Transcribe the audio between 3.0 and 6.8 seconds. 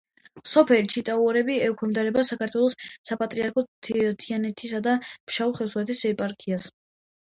საპატრიარქოს თიანეთისა და ფშავ-ხევსურეთის ეპარქიას.